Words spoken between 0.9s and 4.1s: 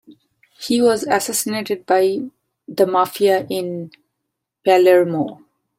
assassinated by the Mafia in